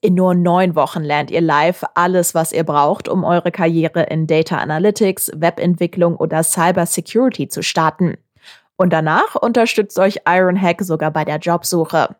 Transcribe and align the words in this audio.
In 0.00 0.14
nur 0.14 0.36
neun 0.36 0.76
Wochen 0.76 1.02
lernt 1.02 1.32
ihr 1.32 1.40
live 1.40 1.84
alles, 1.94 2.32
was 2.32 2.52
ihr 2.52 2.62
braucht, 2.62 3.08
um 3.08 3.24
eure 3.24 3.50
Karriere 3.50 4.04
in 4.04 4.28
Data 4.28 4.58
Analytics, 4.58 5.32
Webentwicklung 5.34 6.14
oder 6.14 6.44
Cyber 6.44 6.86
Security 6.86 7.48
zu 7.48 7.64
starten. 7.64 8.16
Und 8.76 8.92
danach 8.92 9.34
unterstützt 9.34 9.98
euch 9.98 10.20
Ironhack 10.24 10.82
sogar 10.82 11.10
bei 11.10 11.24
der 11.24 11.38
Jobsuche. 11.38 12.14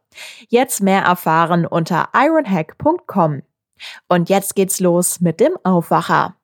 Jetzt 0.48 0.82
mehr 0.82 1.02
erfahren 1.02 1.66
unter 1.66 2.08
ironhack.com. 2.12 3.42
Und 4.08 4.28
jetzt 4.28 4.56
geht's 4.56 4.80
los 4.80 5.20
mit 5.20 5.38
dem 5.38 5.52
Aufwacher. 5.62 6.34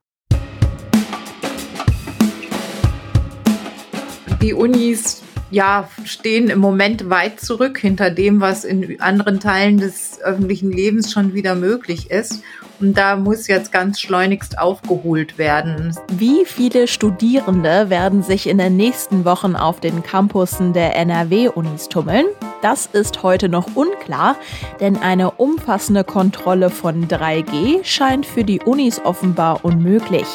Die 4.40 4.54
Unis 4.54 5.23
ja, 5.54 5.88
stehen 6.04 6.50
im 6.50 6.58
Moment 6.58 7.08
weit 7.10 7.40
zurück 7.40 7.78
hinter 7.78 8.10
dem, 8.10 8.40
was 8.40 8.64
in 8.64 9.00
anderen 9.00 9.38
Teilen 9.38 9.78
des 9.78 10.20
öffentlichen 10.20 10.72
Lebens 10.72 11.12
schon 11.12 11.32
wieder 11.32 11.54
möglich 11.54 12.10
ist. 12.10 12.42
Und 12.80 12.98
da 12.98 13.14
muss 13.14 13.46
jetzt 13.46 13.70
ganz 13.70 14.00
schleunigst 14.00 14.58
aufgeholt 14.58 15.38
werden. 15.38 15.96
Wie 16.12 16.44
viele 16.44 16.88
Studierende 16.88 17.88
werden 17.88 18.24
sich 18.24 18.48
in 18.48 18.58
den 18.58 18.76
nächsten 18.76 19.24
Wochen 19.24 19.54
auf 19.54 19.78
den 19.78 20.02
Campussen 20.02 20.72
der 20.72 20.96
NRW-Unis 20.96 21.88
tummeln? 21.88 22.26
Das 22.60 22.86
ist 22.86 23.22
heute 23.22 23.48
noch 23.48 23.76
unklar, 23.76 24.36
denn 24.80 24.96
eine 24.96 25.30
umfassende 25.30 26.02
Kontrolle 26.02 26.68
von 26.68 27.06
3G 27.06 27.84
scheint 27.84 28.26
für 28.26 28.42
die 28.42 28.60
Unis 28.60 29.00
offenbar 29.04 29.64
unmöglich. 29.64 30.26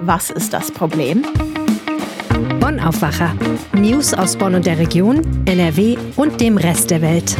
Was 0.00 0.30
ist 0.30 0.52
das 0.52 0.70
Problem? 0.70 1.24
Bonn 2.70 2.78
Aufwacher. 2.78 3.34
News 3.72 4.14
aus 4.14 4.36
Bonn 4.36 4.54
und 4.54 4.64
der 4.64 4.78
Region, 4.78 5.22
NRW 5.44 5.98
und 6.14 6.40
dem 6.40 6.56
Rest 6.56 6.92
der 6.92 7.02
Welt. 7.02 7.36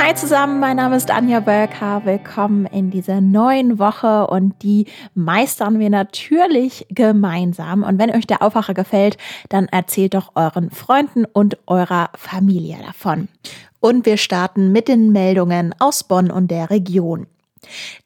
Hi 0.00 0.14
zusammen, 0.14 0.58
mein 0.58 0.78
Name 0.78 0.96
ist 0.96 1.10
Anja 1.10 1.40
Bölker. 1.40 2.00
Willkommen 2.06 2.64
in 2.64 2.90
dieser 2.90 3.20
neuen 3.20 3.78
Woche 3.78 4.26
und 4.28 4.62
die 4.62 4.86
meistern 5.14 5.78
wir 5.78 5.90
natürlich 5.90 6.86
gemeinsam. 6.88 7.82
Und 7.82 7.98
wenn 7.98 8.10
euch 8.10 8.26
der 8.26 8.40
Aufwacher 8.40 8.72
gefällt, 8.72 9.18
dann 9.50 9.66
erzählt 9.66 10.14
doch 10.14 10.32
euren 10.34 10.70
Freunden 10.70 11.26
und 11.26 11.58
eurer 11.66 12.08
Familie 12.14 12.78
davon. 12.86 13.28
Und 13.80 14.06
wir 14.06 14.16
starten 14.16 14.72
mit 14.72 14.88
den 14.88 15.12
Meldungen 15.12 15.74
aus 15.78 16.04
Bonn 16.04 16.30
und 16.30 16.50
der 16.50 16.70
Region. 16.70 17.26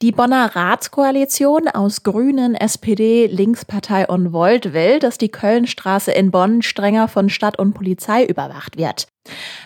Die 0.03 0.13
Bonner 0.13 0.57
Ratskoalition 0.57 1.69
aus 1.69 2.03
Grünen, 2.03 2.55
SPD, 2.55 3.27
Linkspartei 3.27 4.07
und 4.07 4.33
Volt 4.33 4.73
will, 4.73 4.99
dass 4.99 5.19
die 5.19 5.29
Kölnstraße 5.29 6.13
in 6.13 6.31
Bonn 6.31 6.63
strenger 6.63 7.09
von 7.09 7.29
Stadt 7.29 7.59
und 7.59 7.75
Polizei 7.75 8.25
überwacht 8.25 8.79
wird. 8.79 9.09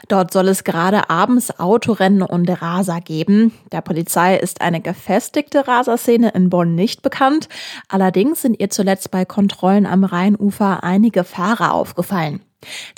Dort 0.08 0.32
soll 0.32 0.48
es 0.48 0.64
gerade 0.64 1.08
abends 1.08 1.58
Autorennen 1.58 2.22
und 2.22 2.48
Raser 2.48 3.00
geben. 3.00 3.52
Der 3.72 3.80
Polizei 3.80 4.36
ist 4.36 4.60
eine 4.60 4.80
gefestigte 4.80 5.68
Raserszene 5.68 6.30
in 6.30 6.50
Bonn 6.50 6.74
nicht 6.74 7.02
bekannt. 7.02 7.48
Allerdings 7.88 8.42
sind 8.42 8.60
ihr 8.60 8.70
zuletzt 8.70 9.10
bei 9.10 9.24
Kontrollen 9.24 9.86
am 9.86 10.04
Rheinufer 10.04 10.82
einige 10.82 11.24
Fahrer 11.24 11.72
aufgefallen. 11.72 12.40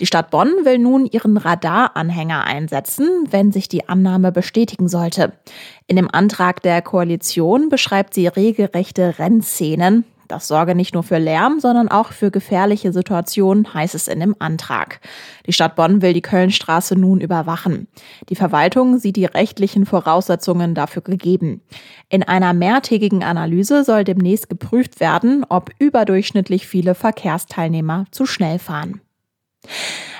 Die 0.00 0.06
Stadt 0.06 0.30
Bonn 0.30 0.52
will 0.64 0.78
nun 0.78 1.06
ihren 1.06 1.36
Radaranhänger 1.36 2.44
einsetzen, 2.44 3.08
wenn 3.30 3.52
sich 3.52 3.68
die 3.68 3.88
Annahme 3.88 4.32
bestätigen 4.32 4.88
sollte. 4.88 5.32
In 5.86 5.96
dem 5.96 6.10
Antrag 6.10 6.62
der 6.62 6.82
Koalition 6.82 7.68
beschreibt 7.68 8.14
sie 8.14 8.26
regelrechte 8.26 9.18
Rennszenen. 9.18 10.04
Das 10.28 10.48
sorge 10.48 10.74
nicht 10.74 10.94
nur 10.94 11.02
für 11.02 11.18
Lärm, 11.18 11.60
sondern 11.60 11.88
auch 11.88 12.12
für 12.12 12.30
gefährliche 12.30 12.92
Situationen, 12.92 13.72
heißt 13.72 13.94
es 13.94 14.08
in 14.08 14.20
dem 14.20 14.34
Antrag. 14.38 15.00
Die 15.46 15.52
Stadt 15.52 15.76
Bonn 15.76 16.02
will 16.02 16.12
die 16.12 16.22
Kölnstraße 16.22 16.96
nun 16.96 17.20
überwachen. 17.20 17.86
Die 18.28 18.36
Verwaltung 18.36 18.98
sieht 18.98 19.16
die 19.16 19.24
rechtlichen 19.24 19.86
Voraussetzungen 19.86 20.74
dafür 20.74 21.02
gegeben. 21.02 21.62
In 22.08 22.22
einer 22.22 22.54
mehrtägigen 22.54 23.22
Analyse 23.22 23.84
soll 23.84 24.04
demnächst 24.04 24.48
geprüft 24.48 25.00
werden, 25.00 25.44
ob 25.48 25.70
überdurchschnittlich 25.78 26.66
viele 26.66 26.94
Verkehrsteilnehmer 26.94 28.06
zu 28.10 28.26
schnell 28.26 28.58
fahren. 28.58 29.00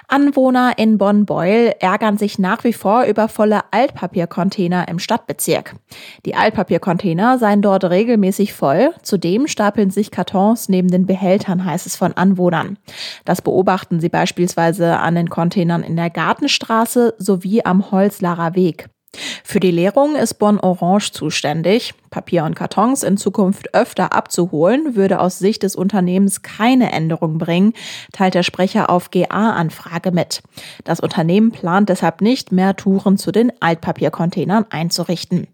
Anwohner 0.08 0.74
in 0.76 0.98
Bonn-Beuel 0.98 1.74
ärgern 1.80 2.16
sich 2.16 2.38
nach 2.38 2.62
wie 2.62 2.72
vor 2.72 3.04
über 3.04 3.28
volle 3.28 3.62
Altpapiercontainer 3.72 4.86
im 4.86 5.00
Stadtbezirk. 5.00 5.74
Die 6.24 6.36
Altpapiercontainer 6.36 7.38
seien 7.38 7.60
dort 7.60 7.84
regelmäßig 7.84 8.52
voll. 8.52 8.90
Zudem 9.02 9.48
stapeln 9.48 9.90
sich 9.90 10.12
Kartons 10.12 10.68
neben 10.68 10.88
den 10.88 11.06
Behältern, 11.06 11.64
heißt 11.64 11.86
es 11.86 11.96
von 11.96 12.12
Anwohnern. 12.12 12.78
Das 13.24 13.42
beobachten 13.42 13.98
sie 13.98 14.08
beispielsweise 14.08 14.98
an 14.98 15.16
den 15.16 15.28
Containern 15.28 15.82
in 15.82 15.96
der 15.96 16.10
Gartenstraße 16.10 17.14
sowie 17.18 17.64
am 17.64 17.90
Holzlarer 17.90 18.54
Weg. 18.54 18.88
Für 19.44 19.60
die 19.60 19.70
Leerung 19.70 20.16
ist 20.16 20.34
Bonn 20.34 20.58
Orange 20.58 21.12
zuständig. 21.12 21.94
Papier 22.10 22.44
und 22.44 22.54
Kartons 22.54 23.02
in 23.02 23.16
Zukunft 23.16 23.74
öfter 23.74 24.12
abzuholen, 24.12 24.96
würde 24.96 25.20
aus 25.20 25.38
Sicht 25.38 25.62
des 25.62 25.76
Unternehmens 25.76 26.42
keine 26.42 26.92
Änderung 26.92 27.38
bringen, 27.38 27.72
teilt 28.12 28.34
der 28.34 28.42
Sprecher 28.42 28.88
auf 28.90 29.10
GA-Anfrage 29.10 30.12
mit. 30.12 30.42
Das 30.84 31.00
Unternehmen 31.00 31.50
plant 31.50 31.88
deshalb 31.88 32.20
nicht, 32.20 32.52
mehr 32.52 32.76
Touren 32.76 33.18
zu 33.18 33.32
den 33.32 33.52
Altpapiercontainern 33.60 34.66
einzurichten. 34.70 35.46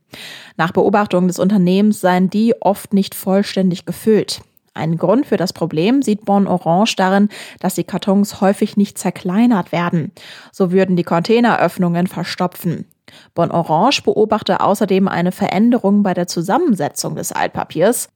Nach 0.56 0.72
Beobachtung 0.72 1.26
des 1.26 1.38
Unternehmens 1.38 2.00
seien 2.00 2.30
die 2.30 2.54
oft 2.60 2.92
nicht 2.92 3.14
vollständig 3.14 3.86
gefüllt. 3.86 4.42
Ein 4.74 4.96
Grund 4.96 5.26
für 5.26 5.36
das 5.36 5.52
Problem 5.52 6.00
sieht 6.00 6.24
Bonn 6.24 6.46
Orange 6.46 6.96
darin, 6.96 7.28
dass 7.60 7.74
die 7.74 7.84
Kartons 7.84 8.40
häufig 8.40 8.76
nicht 8.76 8.98
zerkleinert 8.98 9.70
werden. 9.70 10.12
So 10.50 10.72
würden 10.72 10.96
die 10.96 11.02
Containeröffnungen 11.02 12.06
verstopfen. 12.06 12.86
Bonn 13.34 13.50
Orange 13.50 14.02
beobachte 14.02 14.60
außerdem 14.60 15.08
eine 15.08 15.32
Veränderung 15.32 16.02
bei 16.02 16.14
der 16.14 16.26
Zusammensetzung 16.26 17.16
des 17.16 17.32
Altpapiers. 17.32 18.08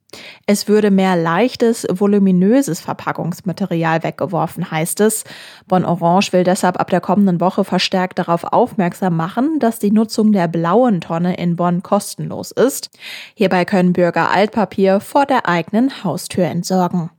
Es 0.45 0.67
würde 0.67 0.91
mehr 0.91 1.15
leichtes, 1.15 1.85
voluminöses 1.89 2.79
Verpackungsmaterial 2.79 4.03
weggeworfen, 4.03 4.71
heißt 4.71 5.01
es. 5.01 5.23
Bonn 5.67 5.85
Orange 5.85 6.31
will 6.33 6.43
deshalb 6.43 6.79
ab 6.79 6.89
der 6.89 7.01
kommenden 7.01 7.41
Woche 7.41 7.63
verstärkt 7.63 8.19
darauf 8.19 8.43
aufmerksam 8.45 9.15
machen, 9.17 9.59
dass 9.59 9.79
die 9.79 9.91
Nutzung 9.91 10.31
der 10.31 10.47
blauen 10.47 11.01
Tonne 11.01 11.35
in 11.35 11.55
Bonn 11.55 11.83
kostenlos 11.83 12.51
ist. 12.51 12.89
Hierbei 13.35 13.65
können 13.65 13.93
Bürger 13.93 14.31
Altpapier 14.31 14.99
vor 14.99 15.25
der 15.25 15.47
eigenen 15.47 16.03
Haustür 16.03 16.45
entsorgen. 16.45 17.09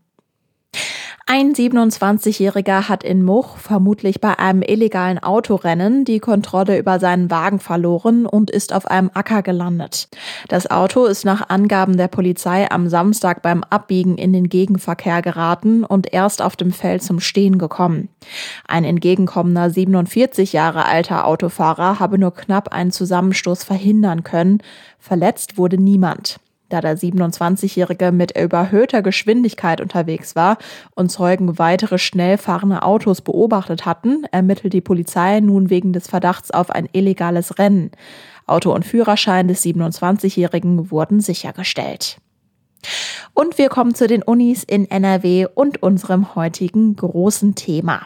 Ein 1.31 1.53
27-Jähriger 1.53 2.89
hat 2.89 3.05
in 3.05 3.22
Much 3.22 3.59
vermutlich 3.59 4.19
bei 4.19 4.39
einem 4.39 4.62
illegalen 4.62 5.19
Autorennen 5.19 6.06
die 6.06 6.21
Kontrolle 6.21 6.78
über 6.78 6.99
seinen 6.99 7.31
Wagen 7.31 7.59
verloren 7.59 8.25
und 8.25 8.50
ist 8.50 8.72
auf 8.72 8.87
einem 8.87 9.11
Acker 9.12 9.43
gelandet. 9.43 10.09
Das 10.49 10.71
Auto 10.71 11.05
ist 11.05 11.27
nach 11.27 11.50
Angaben 11.50 11.99
der 11.99 12.09
Polizei 12.09 12.71
am 12.71 12.88
Samstag 12.88 13.43
beim 13.43 13.62
Abbiegen 13.62 14.17
in 14.17 14.33
den 14.33 14.49
Gegenverkehr 14.49 15.21
geraten 15.21 15.84
und 15.84 16.15
erst 16.15 16.41
auf 16.41 16.56
dem 16.56 16.72
Feld 16.72 17.03
zum 17.03 17.21
Stehen 17.21 17.59
gekommen. 17.59 18.09
Ein 18.67 18.84
entgegenkommender 18.84 19.69
47 19.69 20.55
Jahre 20.55 20.87
alter 20.87 21.27
Autofahrer 21.27 22.00
habe 22.00 22.17
nur 22.17 22.33
knapp 22.33 22.72
einen 22.72 22.91
Zusammenstoß 22.91 23.65
verhindern 23.65 24.25
können. 24.25 24.62
Verletzt 24.99 25.59
wurde 25.59 25.77
niemand. 25.77 26.41
Da 26.69 26.83
der 26.83 26.99
27-Jährige 26.99 28.12
mit 28.12 28.39
überhöhter 28.39 29.01
Geschwindigkeit 29.01 29.81
unterwegs 29.81 30.37
war 30.37 30.59
und 30.95 31.11
Zeugen 31.11 31.59
weitere 31.59 31.99
schnell 31.99 32.37
fahrende 32.37 32.83
Autos 32.83 33.23
beobachtet 33.23 33.87
hatten, 33.87 34.25
ermittelt 34.32 34.75
die 34.75 34.82
Polizei 34.82 35.41
nun 35.41 35.70
wegen 35.70 35.94
des 35.94 36.09
Verdachts 36.09 36.50
auf 36.50 36.70
ein 36.70 36.88
illegales 36.93 37.59
Rennen. 37.59 37.91
Auto 38.47 38.75
und 38.75 38.85
Führerschein 38.85 39.49
des 39.49 39.62
27-Jährigen 39.62 40.91
wurden 40.91 41.20
sichergestellt. 41.20 42.19
Und 43.32 43.56
wir 43.56 43.70
kommen 43.70 43.94
zu 43.94 44.06
den 44.06 44.23
Unis 44.23 44.62
in 44.62 44.91
NRW 44.91 45.47
und 45.55 45.82
unserem 45.82 46.35
heutigen 46.35 46.97
großen 46.97 47.55
Thema. 47.55 48.03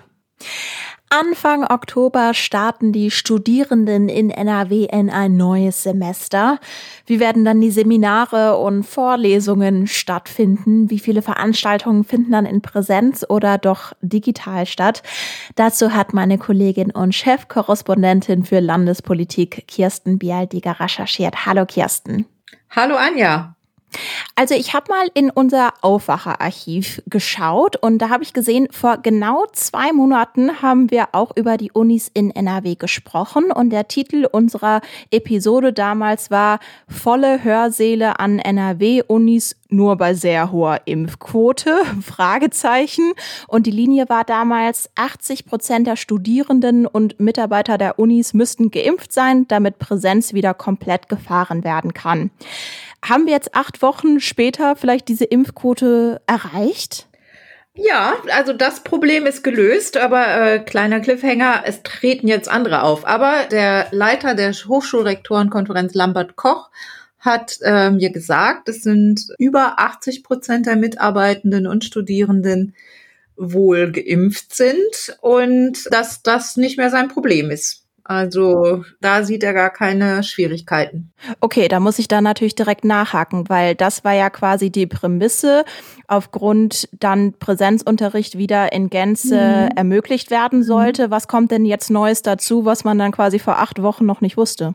Anfang 1.12 1.64
Oktober 1.64 2.32
starten 2.32 2.90
die 2.90 3.10
Studierenden 3.10 4.08
in 4.08 4.30
NRW 4.30 4.86
in 4.86 5.10
ein 5.10 5.36
neues 5.36 5.82
Semester. 5.82 6.58
Wie 7.04 7.20
werden 7.20 7.44
dann 7.44 7.60
die 7.60 7.70
Seminare 7.70 8.56
und 8.56 8.82
Vorlesungen 8.82 9.86
stattfinden? 9.86 10.88
Wie 10.88 10.98
viele 10.98 11.20
Veranstaltungen 11.20 12.04
finden 12.04 12.32
dann 12.32 12.46
in 12.46 12.62
Präsenz 12.62 13.26
oder 13.28 13.58
doch 13.58 13.92
digital 14.00 14.64
statt? 14.64 15.02
Dazu 15.54 15.92
hat 15.92 16.14
meine 16.14 16.38
Kollegin 16.38 16.90
und 16.90 17.14
Chefkorrespondentin 17.14 18.44
für 18.44 18.60
Landespolitik 18.60 19.68
Kirsten 19.68 20.18
Bialdiger 20.18 20.80
recherchiert. 20.80 21.44
Hallo 21.44 21.66
Kirsten. 21.66 22.24
Hallo 22.70 22.96
Anja. 22.96 23.54
Also 24.34 24.54
ich 24.54 24.74
habe 24.74 24.90
mal 24.90 25.08
in 25.14 25.30
unser 25.30 25.74
Aufwacherarchiv 25.82 27.02
geschaut 27.06 27.76
und 27.76 27.98
da 27.98 28.08
habe 28.08 28.22
ich 28.22 28.32
gesehen, 28.32 28.68
vor 28.70 28.98
genau 28.98 29.46
zwei 29.52 29.92
Monaten 29.92 30.62
haben 30.62 30.90
wir 30.90 31.08
auch 31.12 31.36
über 31.36 31.56
die 31.56 31.72
Unis 31.72 32.10
in 32.12 32.30
NRW 32.30 32.74
gesprochen 32.74 33.52
und 33.52 33.70
der 33.70 33.88
Titel 33.88 34.26
unserer 34.30 34.80
Episode 35.10 35.72
damals 35.72 36.30
war 36.30 36.60
Volle 36.88 37.44
Hörsäle 37.44 38.18
an 38.20 38.38
NRW-Unis 38.38 39.56
nur 39.72 39.96
bei 39.96 40.14
sehr 40.14 40.52
hoher 40.52 40.82
Impfquote? 40.84 41.82
Fragezeichen. 42.02 43.12
Und 43.48 43.66
die 43.66 43.70
Linie 43.70 44.08
war 44.08 44.24
damals, 44.24 44.90
80 44.94 45.46
Prozent 45.46 45.86
der 45.86 45.96
Studierenden 45.96 46.86
und 46.86 47.18
Mitarbeiter 47.18 47.78
der 47.78 47.98
Unis 47.98 48.34
müssten 48.34 48.70
geimpft 48.70 49.12
sein, 49.12 49.48
damit 49.48 49.78
Präsenz 49.78 50.34
wieder 50.34 50.54
komplett 50.54 51.08
gefahren 51.08 51.64
werden 51.64 51.94
kann. 51.94 52.30
Haben 53.04 53.26
wir 53.26 53.32
jetzt 53.32 53.54
acht 53.54 53.82
Wochen 53.82 54.20
später 54.20 54.76
vielleicht 54.76 55.08
diese 55.08 55.24
Impfquote 55.24 56.20
erreicht? 56.26 57.08
Ja, 57.74 58.16
also 58.30 58.52
das 58.52 58.84
Problem 58.84 59.24
ist 59.24 59.42
gelöst, 59.42 59.96
aber 59.96 60.26
äh, 60.26 60.58
kleiner 60.58 61.00
Cliffhanger, 61.00 61.62
es 61.64 61.82
treten 61.82 62.28
jetzt 62.28 62.48
andere 62.48 62.82
auf. 62.82 63.06
Aber 63.06 63.46
der 63.50 63.88
Leiter 63.92 64.34
der 64.34 64.52
Hochschulrektorenkonferenz 64.52 65.94
Lambert 65.94 66.36
Koch 66.36 66.70
hat 67.18 67.58
äh, 67.62 67.90
mir 67.90 68.10
gesagt, 68.10 68.68
es 68.68 68.82
sind 68.82 69.26
über 69.38 69.78
80 69.78 70.22
Prozent 70.22 70.66
der 70.66 70.76
Mitarbeitenden 70.76 71.66
und 71.66 71.84
Studierenden 71.84 72.74
wohl 73.36 73.90
geimpft 73.90 74.54
sind 74.54 75.16
und 75.20 75.78
dass 75.90 76.22
das 76.22 76.56
nicht 76.56 76.76
mehr 76.76 76.90
sein 76.90 77.08
Problem 77.08 77.50
ist. 77.50 77.81
Also 78.04 78.84
da 79.00 79.22
sieht 79.22 79.44
er 79.44 79.52
gar 79.52 79.70
keine 79.70 80.24
Schwierigkeiten. 80.24 81.12
Okay, 81.40 81.68
da 81.68 81.78
muss 81.78 81.98
ich 82.00 82.08
dann 82.08 82.24
natürlich 82.24 82.56
direkt 82.56 82.84
nachhaken, 82.84 83.48
weil 83.48 83.76
das 83.76 84.04
war 84.04 84.12
ja 84.12 84.28
quasi 84.28 84.70
die 84.70 84.86
Prämisse, 84.86 85.64
aufgrund 86.08 86.88
dann 86.98 87.34
Präsenzunterricht 87.34 88.36
wieder 88.36 88.72
in 88.72 88.90
Gänze 88.90 89.68
mhm. 89.70 89.76
ermöglicht 89.76 90.30
werden 90.30 90.60
mhm. 90.60 90.64
sollte. 90.64 91.10
Was 91.10 91.28
kommt 91.28 91.52
denn 91.52 91.64
jetzt 91.64 91.90
Neues 91.90 92.22
dazu, 92.22 92.64
was 92.64 92.82
man 92.82 92.98
dann 92.98 93.12
quasi 93.12 93.38
vor 93.38 93.58
acht 93.58 93.82
Wochen 93.82 94.04
noch 94.04 94.20
nicht 94.20 94.36
wusste? 94.36 94.74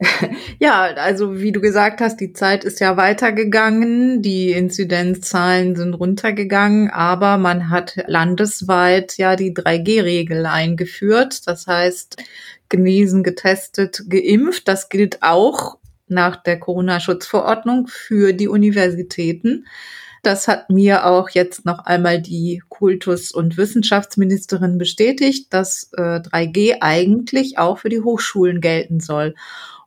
Ja, 0.58 0.82
also 0.82 1.40
wie 1.40 1.52
du 1.52 1.60
gesagt 1.60 2.00
hast, 2.00 2.20
die 2.20 2.32
Zeit 2.32 2.64
ist 2.64 2.80
ja 2.80 2.96
weitergegangen, 2.96 4.22
die 4.22 4.52
Inzidenzzahlen 4.52 5.76
sind 5.76 5.94
runtergegangen, 5.94 6.90
aber 6.90 7.38
man 7.38 7.70
hat 7.70 7.96
landesweit 8.06 9.16
ja 9.16 9.36
die 9.36 9.54
3G-Regel 9.54 10.46
eingeführt. 10.46 11.46
Das 11.46 11.66
heißt, 11.66 12.16
genesen, 12.68 13.22
getestet, 13.22 14.04
geimpft. 14.08 14.68
Das 14.68 14.88
gilt 14.88 15.22
auch 15.22 15.78
nach 16.08 16.42
der 16.42 16.58
Corona-Schutzverordnung 16.58 17.86
für 17.86 18.32
die 18.32 18.48
Universitäten. 18.48 19.66
Das 20.22 20.48
hat 20.48 20.68
mir 20.68 21.06
auch 21.06 21.30
jetzt 21.30 21.64
noch 21.64 21.80
einmal 21.80 22.20
die 22.20 22.62
Kultus- 22.68 23.32
und 23.32 23.56
Wissenschaftsministerin 23.56 24.76
bestätigt, 24.76 25.52
dass 25.52 25.90
äh, 25.96 26.20
3G 26.20 26.76
eigentlich 26.80 27.58
auch 27.58 27.78
für 27.78 27.88
die 27.88 28.00
Hochschulen 28.00 28.60
gelten 28.60 29.00
soll. 29.00 29.34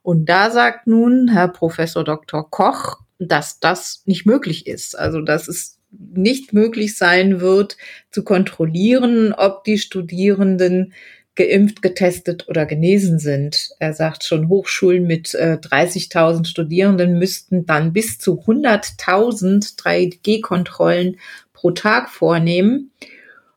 Und 0.02 0.28
da 0.28 0.50
sagt 0.50 0.86
nun 0.86 1.28
Herr 1.28 1.48
Professor 1.48 2.04
Dr. 2.04 2.50
Koch, 2.50 2.98
dass 3.18 3.60
das 3.60 4.02
nicht 4.06 4.26
möglich 4.26 4.66
ist. 4.66 4.98
Also, 4.98 5.20
dass 5.20 5.48
es 5.48 5.78
nicht 5.90 6.52
möglich 6.52 6.96
sein 6.96 7.40
wird, 7.40 7.76
zu 8.10 8.24
kontrollieren, 8.24 9.32
ob 9.32 9.64
die 9.64 9.78
Studierenden 9.78 10.92
geimpft, 11.36 11.82
getestet 11.82 12.48
oder 12.48 12.64
genesen 12.66 13.18
sind. 13.18 13.70
Er 13.78 13.92
sagt 13.92 14.24
schon, 14.24 14.48
Hochschulen 14.48 15.06
mit 15.06 15.34
äh, 15.34 15.58
30.000 15.60 16.46
Studierenden 16.46 17.18
müssten 17.18 17.66
dann 17.66 17.92
bis 17.92 18.18
zu 18.18 18.40
100.000 18.42 19.76
3G-Kontrollen 19.76 21.16
pro 21.52 21.72
Tag 21.72 22.10
vornehmen, 22.10 22.92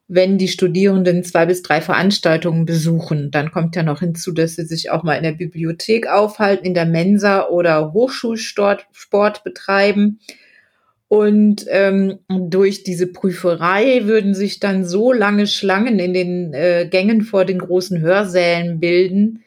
wenn 0.08 0.38
die 0.38 0.48
Studierenden 0.48 1.24
zwei 1.24 1.46
bis 1.46 1.62
drei 1.62 1.82
Veranstaltungen 1.82 2.66
besuchen. 2.66 3.30
Dann 3.30 3.52
kommt 3.52 3.76
ja 3.76 3.84
noch 3.84 4.00
hinzu, 4.00 4.32
dass 4.32 4.56
sie 4.56 4.66
sich 4.66 4.90
auch 4.90 5.04
mal 5.04 5.16
in 5.16 5.24
der 5.24 5.34
Bibliothek 5.34 6.08
aufhalten, 6.08 6.66
in 6.66 6.74
der 6.74 6.86
Mensa 6.86 7.48
oder 7.48 7.94
Hochschulsport 7.94 8.88
Sport 8.94 9.44
betreiben. 9.44 10.20
Und 11.10 11.66
ähm, 11.70 12.20
durch 12.28 12.84
diese 12.84 13.08
Prüferei 13.08 14.06
würden 14.06 14.34
sich 14.34 14.60
dann 14.60 14.86
so 14.86 15.14
lange 15.14 15.48
Schlangen 15.48 16.00
in 16.00 16.14
den 16.14 16.54
äh, 16.54 16.88
Gängen 16.90 17.22
vor 17.22 17.46
den 17.46 17.60
großen 17.60 18.02
Hörsälen 18.02 18.80
bilden, 18.82 19.44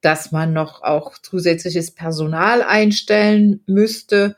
dass 0.00 0.32
man 0.32 0.54
noch 0.54 0.82
auch 0.82 1.18
zusätzliches 1.18 1.90
Personal 1.90 2.62
einstellen 2.62 3.60
müsste. 3.66 4.36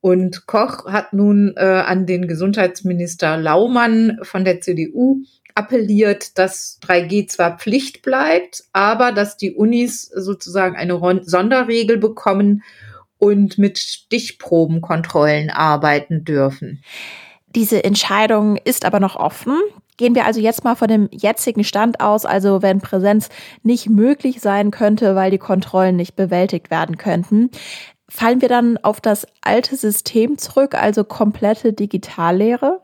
Und 0.00 0.46
Koch 0.46 0.86
hat 0.86 1.12
nun 1.12 1.54
äh, 1.56 1.60
an 1.60 2.06
den 2.06 2.26
Gesundheitsminister 2.26 3.36
Laumann 3.36 4.18
von 4.22 4.44
der 4.44 4.60
CDU 4.60 5.22
appelliert, 5.54 6.38
dass 6.38 6.80
3G 6.82 7.28
zwar 7.28 7.58
Pflicht 7.58 8.02
bleibt, 8.02 8.64
aber 8.72 9.12
dass 9.12 9.36
die 9.36 9.54
Unis 9.54 10.02
sozusagen 10.02 10.76
eine 10.76 11.00
Sonderregel 11.24 11.96
bekommen 11.98 12.62
und 13.18 13.58
mit 13.58 13.78
Stichprobenkontrollen 13.78 15.50
arbeiten 15.50 16.24
dürfen. 16.24 16.82
Diese 17.54 17.82
Entscheidung 17.84 18.56
ist 18.56 18.84
aber 18.84 19.00
noch 19.00 19.16
offen. 19.16 19.58
Gehen 19.96 20.14
wir 20.14 20.26
also 20.26 20.40
jetzt 20.40 20.62
mal 20.62 20.74
von 20.74 20.88
dem 20.88 21.08
jetzigen 21.10 21.64
Stand 21.64 22.00
aus, 22.00 22.26
also 22.26 22.60
wenn 22.60 22.80
Präsenz 22.82 23.30
nicht 23.62 23.88
möglich 23.88 24.40
sein 24.40 24.70
könnte, 24.70 25.14
weil 25.14 25.30
die 25.30 25.38
Kontrollen 25.38 25.96
nicht 25.96 26.16
bewältigt 26.16 26.70
werden 26.70 26.98
könnten, 26.98 27.50
fallen 28.08 28.42
wir 28.42 28.48
dann 28.48 28.76
auf 28.78 29.00
das 29.00 29.26
alte 29.40 29.76
System 29.76 30.36
zurück, 30.36 30.74
also 30.74 31.02
komplette 31.02 31.72
Digitallehre? 31.72 32.82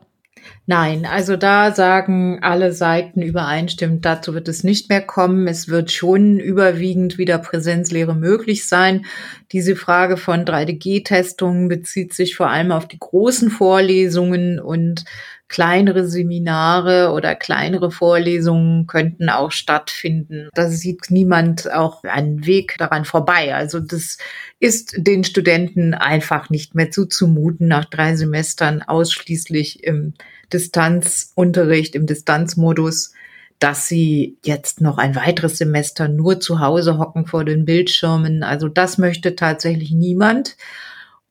Nein, 0.65 1.05
also 1.05 1.35
da 1.35 1.73
sagen 1.73 2.39
alle 2.41 2.71
Seiten 2.71 3.21
übereinstimmend, 3.21 4.05
dazu 4.05 4.33
wird 4.33 4.47
es 4.47 4.63
nicht 4.63 4.89
mehr 4.89 5.01
kommen. 5.01 5.47
Es 5.47 5.67
wird 5.67 5.91
schon 5.91 6.39
überwiegend 6.39 7.17
wieder 7.17 7.37
Präsenzlehre 7.37 8.15
möglich 8.15 8.67
sein. 8.67 9.05
Diese 9.51 9.75
Frage 9.75 10.15
von 10.17 10.45
3DG-Testungen 10.45 11.67
bezieht 11.67 12.13
sich 12.13 12.35
vor 12.35 12.49
allem 12.49 12.71
auf 12.71 12.87
die 12.87 12.99
großen 12.99 13.49
Vorlesungen 13.49 14.59
und 14.59 15.05
kleinere 15.53 16.07
Seminare 16.07 17.11
oder 17.11 17.35
kleinere 17.35 17.91
Vorlesungen 17.91 18.87
könnten 18.87 19.29
auch 19.29 19.51
stattfinden. 19.51 20.49
Da 20.55 20.67
sieht 20.67 21.11
niemand 21.11 21.71
auch 21.71 22.03
einen 22.03 22.47
Weg 22.47 22.75
daran 22.79 23.05
vorbei. 23.05 23.53
Also 23.53 23.79
das 23.79 24.17
ist 24.59 24.95
den 24.97 25.23
Studenten 25.23 25.93
einfach 25.93 26.49
nicht 26.49 26.73
mehr 26.73 26.89
zuzumuten, 26.89 27.67
nach 27.67 27.85
drei 27.85 28.15
Semestern 28.15 28.81
ausschließlich 28.81 29.83
im 29.83 30.15
Distanzunterricht, 30.51 31.93
im 31.93 32.07
Distanzmodus, 32.07 33.13
dass 33.59 33.87
sie 33.87 34.39
jetzt 34.43 34.81
noch 34.81 34.97
ein 34.97 35.15
weiteres 35.15 35.59
Semester 35.59 36.07
nur 36.07 36.39
zu 36.39 36.61
Hause 36.61 36.97
hocken 36.97 37.27
vor 37.27 37.45
den 37.45 37.65
Bildschirmen. 37.65 38.41
Also 38.41 38.69
das 38.69 38.97
möchte 38.97 39.35
tatsächlich 39.35 39.91
niemand. 39.91 40.57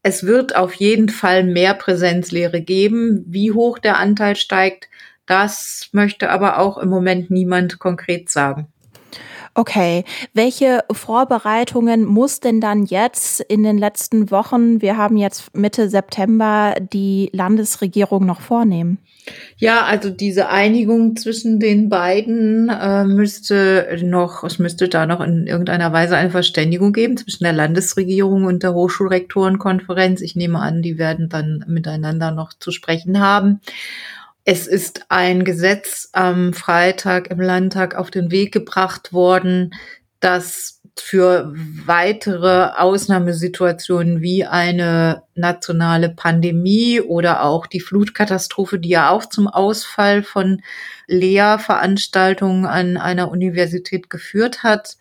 Es 0.03 0.25
wird 0.25 0.57
auf 0.57 0.75
jeden 0.75 1.09
Fall 1.09 1.45
mehr 1.45 1.75
Präsenzlehre 1.75 2.61
geben. 2.61 3.25
Wie 3.27 3.53
hoch 3.53 3.79
der 3.79 3.99
Anteil 3.99 4.37
steigt, 4.37 4.89
das 5.27 5.89
möchte 5.93 6.31
aber 6.31 6.59
auch 6.59 6.79
im 6.79 6.89
Moment 6.89 7.31
niemand 7.31 7.79
konkret 7.79 8.29
sagen. 8.29 8.72
Okay, 9.55 10.05
welche 10.33 10.83
Vorbereitungen 10.91 12.07
muss 12.07 12.41
denn 12.41 12.61
dann 12.61 12.87
jetzt 12.87 13.41
in 13.41 13.63
den 13.63 13.77
letzten 13.77 14.31
Wochen, 14.31 14.81
wir 14.81 14.97
haben 14.97 15.19
jetzt 15.19 15.55
Mitte 15.55 15.91
September, 15.91 16.75
die 16.81 17.29
Landesregierung 17.35 18.25
noch 18.25 18.41
vornehmen? 18.41 18.97
Ja, 19.59 19.85
also 19.85 20.09
diese 20.09 20.49
Einigung 20.49 21.17
zwischen 21.17 21.61
den 21.61 21.91
beiden 21.91 22.71
äh, 22.71 23.05
müsste 23.05 23.99
noch, 24.03 24.43
es 24.43 24.59
müsste 24.59 24.89
da 24.89 25.07
noch 25.07 25.21
in 25.21 25.47
irgendeiner 25.47 25.93
Weise 25.93 26.17
eine 26.17 26.31
Verständigung 26.31 26.95
geben 26.95 27.19
zwischen 27.19 27.45
der 27.45 27.53
Landesregierung 27.53 28.45
und 28.45 28.63
der 28.63 28.73
Hochschulrektorenkonferenz. 28.73 30.23
Ich 30.23 30.35
nehme 30.35 30.61
an, 30.61 30.81
die 30.81 30.97
werden 30.97 31.29
dann 31.29 31.65
miteinander 31.69 32.31
noch 32.33 32.55
zu 32.55 32.73
sprechen 32.73 33.21
haben. 33.21 33.61
Es 34.45 34.67
ist 34.67 35.05
ein 35.09 35.45
Gesetz 35.45 36.09
am 36.13 36.53
Freitag 36.53 37.31
im 37.31 37.41
Landtag 37.41 37.95
auf 37.95 38.11
den 38.11 38.33
Weg 38.33 38.53
gebracht 38.53 39.13
worden, 39.13 39.73
das 40.19 40.81
für 40.99 41.53
weitere 41.55 42.71
Ausnahmesituationen 42.77 44.21
wie 44.21 44.45
eine 44.45 45.23
nationale 45.35 46.11
Pandemie 46.11 47.01
oder 47.01 47.45
auch 47.45 47.67
die 47.67 47.81
Flutkatastrophe, 47.81 48.79
die 48.79 48.91
ja 48.91 49.11
auch 49.11 49.25
zum 49.27 49.49
Ausfall 49.49 50.23
von 50.23 50.61
Lehrveranstaltungen 51.07 52.67
an 52.67 52.97
einer 52.97 53.31
Universität 53.31 54.11
geführt 54.11 54.63
hat, 54.63 54.97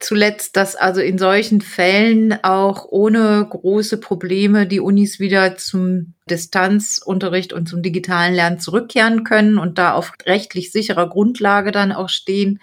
zuletzt, 0.00 0.56
dass 0.56 0.76
also 0.76 1.00
in 1.00 1.18
solchen 1.18 1.60
Fällen 1.60 2.38
auch 2.42 2.86
ohne 2.88 3.46
große 3.48 3.98
Probleme 3.98 4.66
die 4.66 4.80
Unis 4.80 5.18
wieder 5.18 5.56
zum 5.56 6.14
Distanzunterricht 6.28 7.52
und 7.52 7.68
zum 7.68 7.82
digitalen 7.82 8.34
Lernen 8.34 8.60
zurückkehren 8.60 9.24
können 9.24 9.58
und 9.58 9.78
da 9.78 9.94
auf 9.94 10.12
rechtlich 10.26 10.72
sicherer 10.72 11.08
Grundlage 11.08 11.72
dann 11.72 11.92
auch 11.92 12.08
stehen. 12.08 12.60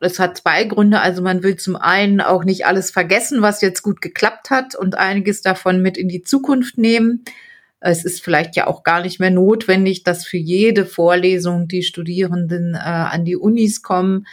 Das 0.00 0.18
hat 0.18 0.38
zwei 0.38 0.64
Gründe. 0.64 1.00
Also 1.00 1.22
man 1.22 1.42
will 1.42 1.56
zum 1.56 1.76
einen 1.76 2.20
auch 2.20 2.44
nicht 2.44 2.66
alles 2.66 2.90
vergessen, 2.90 3.40
was 3.40 3.60
jetzt 3.60 3.82
gut 3.82 4.00
geklappt 4.00 4.50
hat 4.50 4.74
und 4.74 4.96
einiges 4.96 5.42
davon 5.42 5.80
mit 5.80 5.96
in 5.96 6.08
die 6.08 6.22
Zukunft 6.22 6.76
nehmen. 6.76 7.24
Es 7.78 8.04
ist 8.04 8.22
vielleicht 8.22 8.56
ja 8.56 8.66
auch 8.66 8.82
gar 8.84 9.02
nicht 9.02 9.20
mehr 9.20 9.30
notwendig, 9.30 10.04
dass 10.04 10.24
für 10.24 10.36
jede 10.38 10.86
Vorlesung 10.86 11.68
die 11.68 11.82
Studierenden 11.82 12.74
äh, 12.74 12.78
an 12.78 13.24
die 13.24 13.36
Unis 13.36 13.82
kommen. 13.82 14.26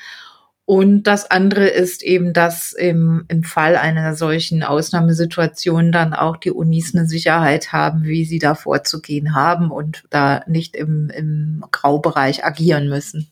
Und 0.70 1.06
das 1.06 1.32
andere 1.32 1.66
ist 1.66 2.04
eben, 2.04 2.32
dass 2.32 2.74
im, 2.74 3.26
im 3.28 3.42
Fall 3.42 3.76
einer 3.76 4.14
solchen 4.14 4.62
Ausnahmesituation 4.62 5.92
dann 5.92 6.14
auch 6.14 6.38
die 6.38 6.52
Unis 6.52 6.94
eine 6.94 7.08
Sicherheit 7.08 7.74
haben, 7.74 8.04
wie 8.04 8.24
sie 8.24 8.38
da 8.38 8.54
vorzugehen 8.54 9.34
haben 9.34 9.72
und 9.72 10.04
da 10.12 10.44
nicht 10.46 10.76
im, 10.76 11.10
im 11.10 11.66
Graubereich 11.72 12.46
agieren 12.46 12.88
müssen. 12.88 13.32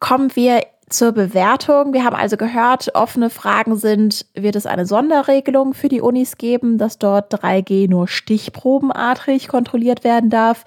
Kommen 0.00 0.34
wir 0.34 0.62
zur 0.88 1.12
Bewertung. 1.12 1.92
Wir 1.92 2.02
haben 2.02 2.16
also 2.16 2.38
gehört, 2.38 2.94
offene 2.94 3.28
Fragen 3.28 3.76
sind, 3.76 4.24
wird 4.34 4.56
es 4.56 4.64
eine 4.64 4.86
Sonderregelung 4.86 5.74
für 5.74 5.90
die 5.90 6.00
Unis 6.00 6.38
geben, 6.38 6.78
dass 6.78 6.96
dort 6.96 7.34
3G 7.34 7.90
nur 7.90 8.08
stichprobenartig 8.08 9.48
kontrolliert 9.48 10.02
werden 10.02 10.30
darf? 10.30 10.64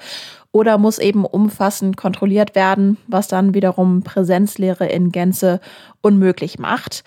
Oder 0.55 0.77
muss 0.77 0.99
eben 0.99 1.25
umfassend 1.25 1.97
kontrolliert 1.97 2.55
werden, 2.55 2.95
was 3.07 3.27
dann 3.27 3.53
wiederum 3.53 4.03
Präsenzlehre 4.03 4.87
in 4.87 5.11
Gänze 5.11 5.59
unmöglich 5.99 6.59
macht? 6.59 7.03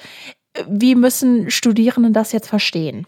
Wie 0.69 0.95
müssen 0.95 1.49
Studierenden 1.49 2.13
das 2.13 2.33
jetzt 2.33 2.51
verstehen? 2.51 3.07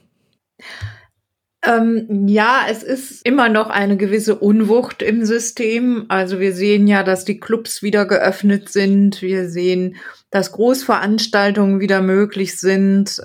Ähm, 1.63 2.27
ja, 2.27 2.65
es 2.71 2.83
ist 2.83 3.27
immer 3.27 3.51
noch 3.51 3.69
eine 3.69 3.99
gewisse 3.99 4.35
Unwucht 4.35 5.03
im 5.03 5.27
System. 5.27 6.07
Also 6.09 6.41
wir 6.41 6.55
sehen 6.55 6.87
ja, 6.87 7.03
dass 7.03 7.27
die 7.27 7.39
Clubs 7.39 7.83
wieder 7.83 8.07
geöffnet 8.07 8.71
sind. 8.71 9.21
Wir 9.21 9.47
sehen, 9.47 9.97
dass 10.31 10.53
Großveranstaltungen 10.53 11.81
wieder 11.81 12.01
möglich 12.01 12.59
sind. 12.59 13.21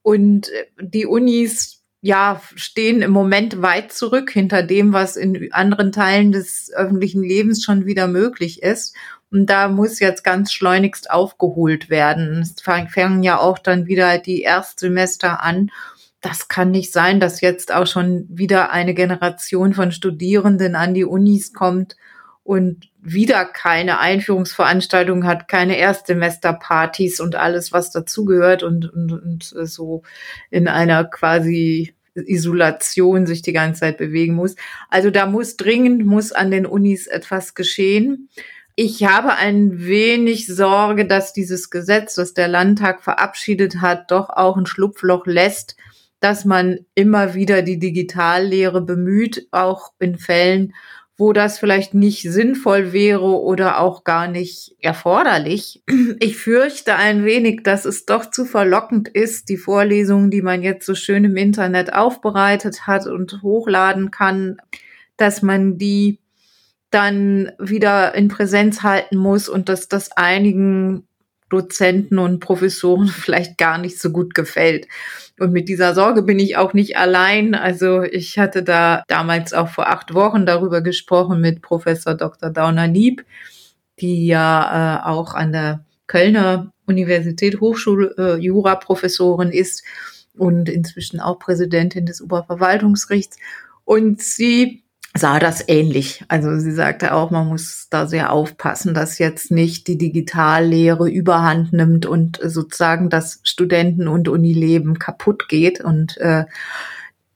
Und 0.00 0.50
die 0.80 1.04
Unis, 1.04 1.83
ja, 2.04 2.38
stehen 2.54 3.00
im 3.00 3.12
Moment 3.12 3.62
weit 3.62 3.90
zurück 3.90 4.30
hinter 4.30 4.62
dem, 4.62 4.92
was 4.92 5.16
in 5.16 5.50
anderen 5.54 5.90
Teilen 5.90 6.32
des 6.32 6.70
öffentlichen 6.76 7.22
Lebens 7.22 7.64
schon 7.64 7.86
wieder 7.86 8.08
möglich 8.08 8.62
ist. 8.62 8.94
Und 9.30 9.46
da 9.46 9.68
muss 9.68 10.00
jetzt 10.00 10.22
ganz 10.22 10.52
schleunigst 10.52 11.10
aufgeholt 11.10 11.88
werden. 11.88 12.42
Es 12.42 12.60
fangen 12.60 13.22
ja 13.22 13.38
auch 13.38 13.58
dann 13.58 13.86
wieder 13.86 14.18
die 14.18 14.42
Erstsemester 14.42 15.42
an 15.42 15.70
das 16.20 16.48
kann 16.48 16.70
nicht 16.70 16.90
sein, 16.90 17.20
dass 17.20 17.42
jetzt 17.42 17.70
auch 17.70 17.86
schon 17.86 18.24
wieder 18.30 18.70
eine 18.70 18.94
Generation 18.94 19.74
von 19.74 19.92
Studierenden 19.92 20.74
an 20.74 20.94
die 20.94 21.04
Unis 21.04 21.52
kommt 21.52 21.96
und 22.42 22.88
wieder 23.00 23.44
keine 23.44 23.98
Einführungsveranstaltung 23.98 25.26
hat, 25.26 25.48
keine 25.48 25.76
Erstsemesterpartys 25.76 27.20
und 27.20 27.34
alles, 27.34 27.72
was 27.72 27.90
dazugehört 27.90 28.62
und, 28.62 28.90
und, 28.90 29.12
und 29.12 29.44
so 29.44 30.02
in 30.50 30.66
einer 30.66 31.04
quasi 31.04 31.93
Isolation 32.14 33.26
sich 33.26 33.42
die 33.42 33.52
ganze 33.52 33.80
Zeit 33.80 33.98
bewegen 33.98 34.34
muss. 34.34 34.54
Also 34.88 35.10
da 35.10 35.26
muss 35.26 35.56
dringend, 35.56 36.06
muss 36.06 36.32
an 36.32 36.50
den 36.50 36.66
Unis 36.66 37.06
etwas 37.06 37.54
geschehen. 37.54 38.28
Ich 38.76 39.04
habe 39.04 39.36
ein 39.36 39.84
wenig 39.86 40.46
Sorge, 40.46 41.06
dass 41.06 41.32
dieses 41.32 41.70
Gesetz, 41.70 42.14
das 42.14 42.34
der 42.34 42.48
Landtag 42.48 43.02
verabschiedet 43.02 43.80
hat, 43.80 44.10
doch 44.10 44.30
auch 44.30 44.56
ein 44.56 44.66
Schlupfloch 44.66 45.26
lässt, 45.26 45.76
dass 46.18 46.44
man 46.44 46.78
immer 46.94 47.34
wieder 47.34 47.62
die 47.62 47.78
Digitallehre 47.78 48.80
bemüht, 48.80 49.46
auch 49.52 49.92
in 50.00 50.16
Fällen, 50.18 50.74
wo 51.16 51.32
das 51.32 51.58
vielleicht 51.58 51.94
nicht 51.94 52.22
sinnvoll 52.22 52.92
wäre 52.92 53.40
oder 53.40 53.78
auch 53.78 54.02
gar 54.04 54.26
nicht 54.26 54.74
erforderlich. 54.80 55.82
Ich 56.20 56.36
fürchte 56.36 56.96
ein 56.96 57.24
wenig, 57.24 57.62
dass 57.62 57.84
es 57.84 58.06
doch 58.06 58.30
zu 58.30 58.44
verlockend 58.44 59.08
ist, 59.08 59.48
die 59.48 59.56
Vorlesungen, 59.56 60.30
die 60.30 60.42
man 60.42 60.62
jetzt 60.62 60.86
so 60.86 60.94
schön 60.94 61.24
im 61.24 61.36
Internet 61.36 61.92
aufbereitet 61.92 62.86
hat 62.86 63.06
und 63.06 63.42
hochladen 63.42 64.10
kann, 64.10 64.56
dass 65.16 65.42
man 65.42 65.78
die 65.78 66.18
dann 66.90 67.52
wieder 67.58 68.14
in 68.14 68.28
Präsenz 68.28 68.82
halten 68.82 69.16
muss 69.16 69.48
und 69.48 69.68
dass 69.68 69.88
das 69.88 70.12
einigen 70.12 71.06
Dozenten 71.48 72.18
und 72.18 72.40
Professoren 72.40 73.08
vielleicht 73.08 73.58
gar 73.58 73.78
nicht 73.78 74.00
so 74.00 74.10
gut 74.10 74.34
gefällt. 74.34 74.86
Und 75.38 75.52
mit 75.52 75.68
dieser 75.68 75.94
Sorge 75.94 76.22
bin 76.22 76.38
ich 76.38 76.56
auch 76.56 76.74
nicht 76.74 76.96
allein. 76.96 77.54
Also 77.54 78.02
ich 78.02 78.38
hatte 78.38 78.62
da 78.62 79.02
damals 79.08 79.52
auch 79.52 79.68
vor 79.68 79.88
acht 79.88 80.14
Wochen 80.14 80.46
darüber 80.46 80.80
gesprochen 80.80 81.40
mit 81.40 81.62
Professor 81.62 82.14
Dr. 82.14 82.50
Dauner 82.50 82.86
Lieb, 82.86 83.24
die 84.00 84.26
ja 84.26 85.00
äh, 85.02 85.08
auch 85.08 85.34
an 85.34 85.52
der 85.52 85.84
Kölner 86.06 86.72
Universität 86.86 87.60
Hochschule 87.60 88.14
äh, 88.18 88.36
Jura-Professorin 88.36 89.50
ist 89.50 89.82
und 90.36 90.68
inzwischen 90.68 91.20
auch 91.20 91.38
Präsidentin 91.38 92.06
des 92.06 92.20
Oberverwaltungsgerichts. 92.20 93.38
Und 93.84 94.22
sie 94.22 94.83
sah 95.16 95.38
das 95.38 95.68
ähnlich. 95.68 96.24
Also 96.28 96.58
sie 96.58 96.72
sagte 96.72 97.14
auch, 97.14 97.30
man 97.30 97.46
muss 97.46 97.86
da 97.88 98.06
sehr 98.06 98.32
aufpassen, 98.32 98.94
dass 98.94 99.18
jetzt 99.18 99.50
nicht 99.50 99.86
die 99.86 99.96
Digitallehre 99.96 101.08
überhand 101.08 101.72
nimmt 101.72 102.04
und 102.04 102.40
sozusagen 102.42 103.10
das 103.10 103.40
Studenten- 103.44 104.08
und 104.08 104.28
Unileben 104.28 104.98
kaputt 104.98 105.48
geht 105.48 105.80
und 105.80 106.16
äh, 106.18 106.44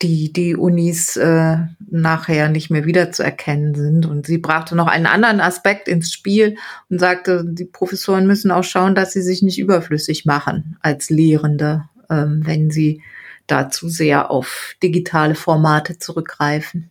die, 0.03 0.33
die 0.33 0.55
Unis 0.55 1.17
äh, 1.17 1.59
nachher 1.91 2.49
nicht 2.49 2.71
mehr 2.71 2.85
wiederzuerkennen 2.85 3.75
sind. 3.75 4.07
Und 4.07 4.27
sie 4.27 4.39
brachte 4.39 4.77
noch 4.77 4.87
einen 4.87 5.07
anderen 5.07 5.41
Aspekt 5.41 5.89
ins 5.89 6.13
Spiel 6.13 6.57
und 6.89 6.99
sagte, 6.99 7.45
die 7.45 7.65
Professoren 7.65 8.27
müssen 8.27 8.51
auch 8.51 8.65
schauen, 8.65 8.95
dass 8.95 9.13
sie 9.13 9.23
sich 9.23 9.43
nicht 9.43 9.59
überflüssig 9.59 10.25
machen 10.25 10.77
als 10.81 11.11
Lehrende, 11.11 11.85
ähm, 12.11 12.43
wenn 12.45 12.71
sie 12.71 13.03
dazu 13.51 13.89
sehr 13.89 14.31
auf 14.31 14.75
digitale 14.83 15.35
Formate 15.35 15.99
zurückgreifen. 15.99 16.91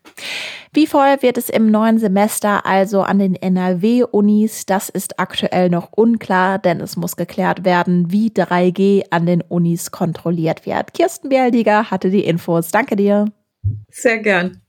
Wie 0.74 0.88
voll 0.88 1.18
wird 1.22 1.38
es 1.38 1.50
im 1.50 1.72
neuen 1.72 1.98
Semester 1.98 2.66
also 2.66 3.02
an 3.02 3.20
den 3.20 3.36
NRW-Unis? 3.36 4.66
Das 4.66 4.90
ist 4.90 5.20
aktuell 5.20 5.70
noch 5.70 5.92
unklar, 5.94 6.60
denn 6.60 6.82
es 6.82 6.98
muss 6.98 7.16
geklärt 7.16 7.66
werden, 7.66 8.12
wie 8.12 8.30
3G 8.30 9.06
an 9.10 9.26
den 9.26 9.42
Unis 9.42 9.92
kontrolliert 9.92 10.66
wird. 10.66 10.94
Kirsten 10.94 11.30
Bialdiger 11.30 11.90
hatte 11.90 12.10
die 12.10 12.26
Infos. 12.26 12.70
Danke 12.70 12.96
dir. 12.96 13.26
Sehr 13.90 14.20
gern. 14.20 14.62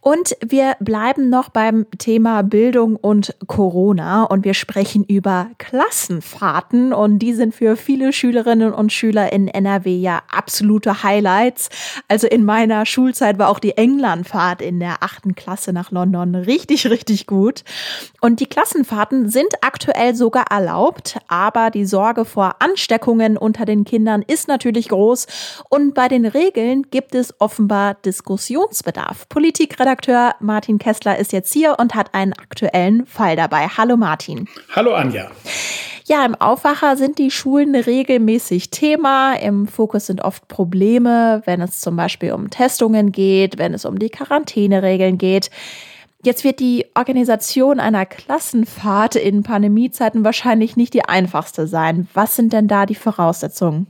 Und 0.00 0.36
wir 0.44 0.76
bleiben 0.80 1.28
noch 1.28 1.48
beim 1.48 1.86
Thema 1.98 2.42
Bildung 2.42 2.96
und 2.96 3.34
Corona 3.46 4.24
und 4.24 4.44
wir 4.44 4.54
sprechen 4.54 5.04
über 5.04 5.50
Klassenfahrten 5.58 6.92
und 6.92 7.18
die 7.18 7.34
sind 7.34 7.54
für 7.54 7.76
viele 7.76 8.12
Schülerinnen 8.12 8.72
und 8.72 8.92
Schüler 8.92 9.32
in 9.32 9.48
NRW 9.48 9.96
ja 9.96 10.22
absolute 10.30 11.02
Highlights. 11.02 11.68
Also 12.08 12.26
in 12.26 12.44
meiner 12.44 12.86
Schulzeit 12.86 13.38
war 13.38 13.48
auch 13.48 13.58
die 13.58 13.76
Englandfahrt 13.76 14.62
in 14.62 14.78
der 14.78 15.02
achten 15.02 15.34
Klasse 15.34 15.72
nach 15.72 15.90
London 15.90 16.34
richtig, 16.34 16.88
richtig 16.88 17.26
gut. 17.26 17.64
Und 18.20 18.40
die 18.40 18.46
Klassenfahrten 18.46 19.28
sind 19.28 19.52
aktuell 19.62 20.14
sogar 20.14 20.46
erlaubt, 20.50 21.18
aber 21.28 21.70
die 21.70 21.84
Sorge 21.84 22.24
vor 22.24 22.56
Ansteckungen 22.60 23.36
unter 23.36 23.64
den 23.64 23.84
Kindern 23.84 24.22
ist 24.22 24.48
natürlich 24.48 24.88
groß 24.88 25.26
und 25.68 25.94
bei 25.94 26.08
den 26.08 26.24
Regeln 26.24 26.86
gibt 26.90 27.14
es 27.14 27.34
offenbar 27.40 27.94
Diskussionsbedarf. 27.94 29.28
Politikredakteur 29.30 30.34
Martin 30.40 30.80
Kessler 30.80 31.16
ist 31.16 31.32
jetzt 31.32 31.52
hier 31.52 31.76
und 31.78 31.94
hat 31.94 32.14
einen 32.14 32.32
aktuellen 32.32 33.06
Fall 33.06 33.36
dabei. 33.36 33.68
Hallo 33.68 33.96
Martin. 33.96 34.48
Hallo 34.74 34.92
Anja. 34.92 35.30
Ja, 36.06 36.26
im 36.26 36.34
Aufwacher 36.34 36.96
sind 36.96 37.18
die 37.18 37.30
Schulen 37.30 37.76
regelmäßig 37.76 38.70
Thema. 38.70 39.34
Im 39.34 39.68
Fokus 39.68 40.06
sind 40.06 40.20
oft 40.22 40.48
Probleme, 40.48 41.42
wenn 41.44 41.60
es 41.60 41.78
zum 41.78 41.94
Beispiel 41.94 42.32
um 42.32 42.50
Testungen 42.50 43.12
geht, 43.12 43.56
wenn 43.56 43.72
es 43.72 43.84
um 43.84 44.00
die 44.00 44.08
Quarantäneregeln 44.08 45.16
geht. 45.16 45.50
Jetzt 46.24 46.42
wird 46.42 46.58
die 46.58 46.86
Organisation 46.96 47.78
einer 47.78 48.06
Klassenfahrt 48.06 49.14
in 49.14 49.44
Pandemiezeiten 49.44 50.24
wahrscheinlich 50.24 50.76
nicht 50.76 50.92
die 50.92 51.04
einfachste 51.04 51.68
sein. 51.68 52.08
Was 52.14 52.34
sind 52.34 52.52
denn 52.52 52.66
da 52.66 52.84
die 52.84 52.96
Voraussetzungen? 52.96 53.86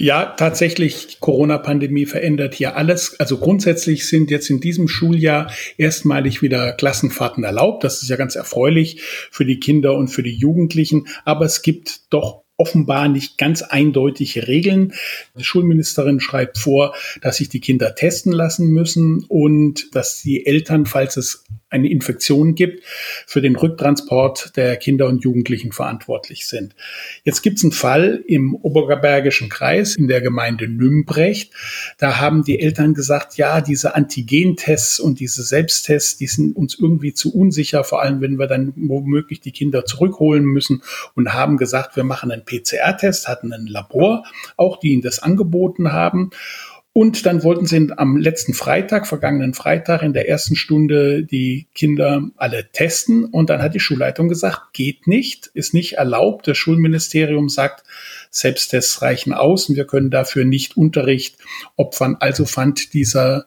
Ja, 0.00 0.26
tatsächlich, 0.26 1.18
Corona-Pandemie 1.18 2.06
verändert 2.06 2.54
hier 2.54 2.76
alles. 2.76 3.18
Also 3.18 3.36
grundsätzlich 3.36 4.06
sind 4.06 4.30
jetzt 4.30 4.48
in 4.48 4.60
diesem 4.60 4.86
Schuljahr 4.86 5.50
erstmalig 5.76 6.40
wieder 6.40 6.70
Klassenfahrten 6.70 7.42
erlaubt. 7.42 7.82
Das 7.82 8.00
ist 8.00 8.08
ja 8.08 8.14
ganz 8.14 8.36
erfreulich 8.36 9.02
für 9.02 9.44
die 9.44 9.58
Kinder 9.58 9.96
und 9.96 10.06
für 10.06 10.22
die 10.22 10.36
Jugendlichen. 10.36 11.08
Aber 11.24 11.46
es 11.46 11.62
gibt 11.62 12.02
doch 12.10 12.44
offenbar 12.56 13.08
nicht 13.08 13.38
ganz 13.38 13.62
eindeutige 13.62 14.46
Regeln. 14.46 14.92
Die 15.36 15.42
Schulministerin 15.42 16.20
schreibt 16.20 16.58
vor, 16.58 16.94
dass 17.20 17.38
sich 17.38 17.48
die 17.48 17.60
Kinder 17.60 17.96
testen 17.96 18.30
lassen 18.30 18.68
müssen 18.68 19.24
und 19.26 19.92
dass 19.96 20.22
die 20.22 20.46
Eltern, 20.46 20.86
falls 20.86 21.16
es 21.16 21.42
eine 21.70 21.90
Infektion 21.90 22.54
gibt, 22.54 22.84
für 23.26 23.42
den 23.42 23.56
Rücktransport 23.56 24.56
der 24.56 24.76
Kinder 24.76 25.06
und 25.06 25.22
Jugendlichen 25.22 25.72
verantwortlich 25.72 26.46
sind. 26.46 26.74
Jetzt 27.24 27.42
gibt 27.42 27.58
es 27.58 27.64
einen 27.64 27.72
Fall 27.72 28.22
im 28.26 28.54
Oberbergischen 28.54 29.48
Kreis 29.48 29.96
in 29.96 30.08
der 30.08 30.20
Gemeinde 30.20 30.68
Nümbrecht. 30.68 31.52
Da 31.98 32.18
haben 32.18 32.42
die 32.42 32.60
Eltern 32.60 32.94
gesagt, 32.94 33.36
ja, 33.36 33.60
diese 33.60 33.94
Antigentests 33.94 34.98
und 34.98 35.20
diese 35.20 35.42
Selbsttests, 35.42 36.16
die 36.16 36.26
sind 36.26 36.56
uns 36.56 36.78
irgendwie 36.78 37.12
zu 37.12 37.34
unsicher, 37.34 37.84
vor 37.84 38.02
allem 38.02 38.20
wenn 38.20 38.38
wir 38.38 38.46
dann 38.46 38.72
womöglich 38.76 39.40
die 39.40 39.52
Kinder 39.52 39.84
zurückholen 39.84 40.44
müssen 40.44 40.82
und 41.14 41.34
haben 41.34 41.56
gesagt, 41.58 41.96
wir 41.96 42.04
machen 42.04 42.30
einen 42.30 42.44
PCR-Test, 42.44 43.28
hatten 43.28 43.52
ein 43.52 43.66
Labor 43.66 44.24
auch, 44.56 44.78
die 44.78 44.92
ihnen 44.92 45.02
das 45.02 45.18
angeboten 45.18 45.92
haben. 45.92 46.30
Und 46.98 47.26
dann 47.26 47.44
wollten 47.44 47.64
sie 47.64 47.92
am 47.96 48.16
letzten 48.16 48.54
Freitag, 48.54 49.06
vergangenen 49.06 49.54
Freitag, 49.54 50.02
in 50.02 50.14
der 50.14 50.28
ersten 50.28 50.56
Stunde 50.56 51.22
die 51.22 51.68
Kinder 51.72 52.28
alle 52.34 52.72
testen. 52.72 53.24
Und 53.24 53.50
dann 53.50 53.62
hat 53.62 53.76
die 53.76 53.78
Schulleitung 53.78 54.28
gesagt, 54.28 54.72
geht 54.72 55.06
nicht, 55.06 55.46
ist 55.54 55.74
nicht 55.74 55.92
erlaubt. 55.92 56.48
Das 56.48 56.58
Schulministerium 56.58 57.48
sagt, 57.48 57.84
Selbsttests 58.32 59.00
reichen 59.00 59.32
aus 59.32 59.68
und 59.68 59.76
wir 59.76 59.86
können 59.86 60.10
dafür 60.10 60.44
nicht 60.44 60.76
Unterricht 60.76 61.36
opfern. 61.76 62.16
Also 62.18 62.46
fand 62.46 62.92
dieser 62.94 63.46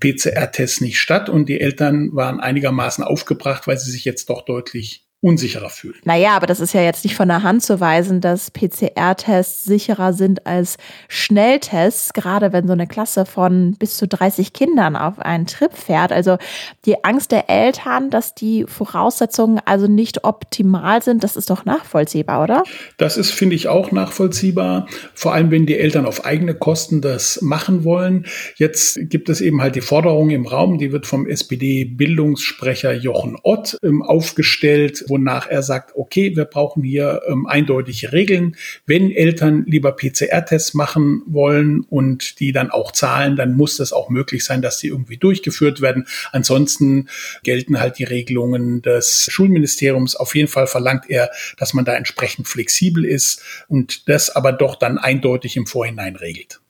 PCR-Test 0.00 0.80
nicht 0.80 0.98
statt 0.98 1.28
und 1.28 1.48
die 1.48 1.60
Eltern 1.60 2.10
waren 2.12 2.40
einigermaßen 2.40 3.04
aufgebracht, 3.04 3.68
weil 3.68 3.78
sie 3.78 3.92
sich 3.92 4.04
jetzt 4.04 4.30
doch 4.30 4.44
deutlich 4.44 5.04
unsicherer 5.22 5.68
fühlen. 5.68 5.96
Naja, 6.04 6.30
aber 6.30 6.46
das 6.46 6.60
ist 6.60 6.72
ja 6.72 6.82
jetzt 6.82 7.04
nicht 7.04 7.14
von 7.14 7.28
der 7.28 7.42
Hand 7.42 7.62
zu 7.62 7.78
weisen, 7.78 8.22
dass 8.22 8.50
PCR-Tests 8.50 9.64
sicherer 9.64 10.14
sind 10.14 10.46
als 10.46 10.78
Schnelltests, 11.08 12.14
gerade 12.14 12.54
wenn 12.54 12.66
so 12.66 12.72
eine 12.72 12.86
Klasse 12.86 13.26
von 13.26 13.76
bis 13.78 13.98
zu 13.98 14.08
30 14.08 14.54
Kindern 14.54 14.96
auf 14.96 15.18
einen 15.18 15.46
Trip 15.46 15.74
fährt. 15.74 16.10
Also 16.10 16.38
die 16.86 17.04
Angst 17.04 17.32
der 17.32 17.50
Eltern, 17.50 18.08
dass 18.08 18.34
die 18.34 18.64
Voraussetzungen 18.66 19.60
also 19.66 19.86
nicht 19.86 20.24
optimal 20.24 21.02
sind, 21.02 21.22
das 21.22 21.36
ist 21.36 21.50
doch 21.50 21.66
nachvollziehbar, 21.66 22.42
oder? 22.42 22.64
Das 22.96 23.18
ist, 23.18 23.30
finde 23.30 23.56
ich, 23.56 23.68
auch 23.68 23.92
nachvollziehbar. 23.92 24.86
Vor 25.14 25.34
allem, 25.34 25.50
wenn 25.50 25.66
die 25.66 25.78
Eltern 25.78 26.06
auf 26.06 26.24
eigene 26.24 26.54
Kosten 26.54 27.02
das 27.02 27.42
machen 27.42 27.84
wollen. 27.84 28.24
Jetzt 28.56 29.10
gibt 29.10 29.28
es 29.28 29.42
eben 29.42 29.60
halt 29.60 29.76
die 29.76 29.82
Forderung 29.82 30.30
im 30.30 30.46
Raum, 30.46 30.78
die 30.78 30.92
wird 30.92 31.06
vom 31.06 31.26
SPD-Bildungssprecher 31.26 32.94
Jochen 32.94 33.36
Ott 33.42 33.76
ähm, 33.82 34.02
aufgestellt 34.02 35.04
wonach 35.10 35.48
er 35.48 35.62
sagt, 35.62 35.94
okay, 35.94 36.34
wir 36.34 36.46
brauchen 36.46 36.82
hier 36.82 37.22
ähm, 37.28 37.46
eindeutige 37.46 38.12
Regeln. 38.12 38.56
Wenn 38.86 39.10
Eltern 39.10 39.64
lieber 39.66 39.92
PCR-Tests 39.92 40.74
machen 40.74 41.22
wollen 41.26 41.80
und 41.80 42.40
die 42.40 42.52
dann 42.52 42.70
auch 42.70 42.92
zahlen, 42.92 43.36
dann 43.36 43.54
muss 43.54 43.76
das 43.76 43.92
auch 43.92 44.08
möglich 44.08 44.44
sein, 44.44 44.62
dass 44.62 44.78
die 44.78 44.88
irgendwie 44.88 45.18
durchgeführt 45.18 45.80
werden. 45.80 46.06
Ansonsten 46.32 47.08
gelten 47.42 47.80
halt 47.80 47.98
die 47.98 48.04
Regelungen 48.04 48.80
des 48.80 49.28
Schulministeriums. 49.30 50.16
Auf 50.16 50.34
jeden 50.34 50.48
Fall 50.48 50.66
verlangt 50.66 51.10
er, 51.10 51.30
dass 51.58 51.74
man 51.74 51.84
da 51.84 51.94
entsprechend 51.94 52.48
flexibel 52.48 53.04
ist 53.04 53.42
und 53.68 54.08
das 54.08 54.30
aber 54.30 54.52
doch 54.52 54.76
dann 54.76 54.96
eindeutig 54.96 55.56
im 55.56 55.66
Vorhinein 55.66 56.16
regelt. 56.16 56.60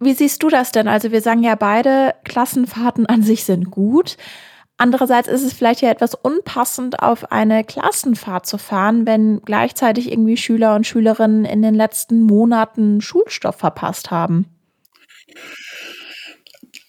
Wie 0.00 0.14
siehst 0.14 0.42
du 0.42 0.48
das 0.48 0.72
denn? 0.72 0.88
Also 0.88 1.12
wir 1.12 1.20
sagen 1.20 1.44
ja 1.44 1.54
beide, 1.54 2.14
Klassenfahrten 2.24 3.06
an 3.06 3.22
sich 3.22 3.44
sind 3.44 3.70
gut. 3.70 4.16
Andererseits 4.82 5.28
ist 5.28 5.44
es 5.44 5.52
vielleicht 5.52 5.80
ja 5.82 5.90
etwas 5.90 6.16
unpassend, 6.16 7.04
auf 7.04 7.30
eine 7.30 7.62
Klassenfahrt 7.62 8.46
zu 8.46 8.58
fahren, 8.58 9.06
wenn 9.06 9.40
gleichzeitig 9.42 10.10
irgendwie 10.10 10.36
Schüler 10.36 10.74
und 10.74 10.88
Schülerinnen 10.88 11.44
in 11.44 11.62
den 11.62 11.76
letzten 11.76 12.20
Monaten 12.20 13.00
Schulstoff 13.00 13.54
verpasst 13.54 14.10
haben. 14.10 14.46